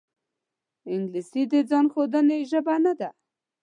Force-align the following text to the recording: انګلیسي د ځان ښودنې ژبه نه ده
انګلیسي 0.93 1.43
د 1.51 1.53
ځان 1.69 1.85
ښودنې 1.93 2.39
ژبه 2.51 2.75
نه 2.85 2.93
ده 2.99 3.09